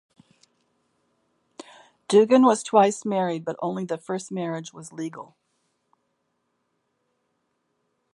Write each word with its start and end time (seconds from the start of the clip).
Doogan 2.09 2.43
was 2.43 2.63
twice 2.63 3.05
married, 3.05 3.45
but 3.45 3.55
only 3.59 3.85
the 3.85 3.99
first 3.99 4.31
marriage 4.31 4.73
was 4.73 4.91
legal. 4.91 5.35